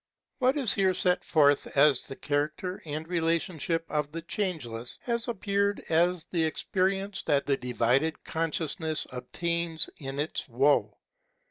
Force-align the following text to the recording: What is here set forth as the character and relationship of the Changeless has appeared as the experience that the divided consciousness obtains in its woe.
What 0.39 0.57
is 0.57 0.73
here 0.73 0.95
set 0.95 1.23
forth 1.23 1.77
as 1.77 2.07
the 2.07 2.15
character 2.15 2.81
and 2.85 3.07
relationship 3.07 3.85
of 3.87 4.11
the 4.11 4.23
Changeless 4.23 4.97
has 5.03 5.27
appeared 5.27 5.83
as 5.89 6.25
the 6.31 6.43
experience 6.43 7.21
that 7.21 7.45
the 7.45 7.55
divided 7.57 8.23
consciousness 8.23 9.05
obtains 9.11 9.91
in 9.99 10.17
its 10.19 10.49
woe. 10.49 10.97